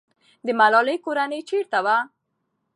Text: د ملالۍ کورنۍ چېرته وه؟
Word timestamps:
د 0.45 0.47
ملالۍ 0.59 0.97
کورنۍ 1.05 1.41
چېرته 1.49 1.79
وه؟ 1.85 1.97